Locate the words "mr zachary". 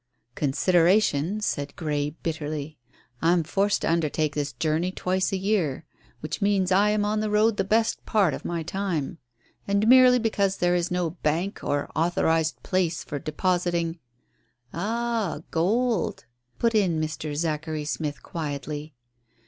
16.99-17.85